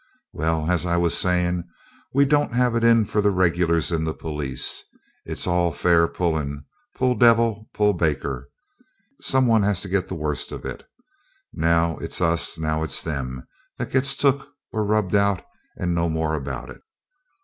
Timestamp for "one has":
9.45-9.81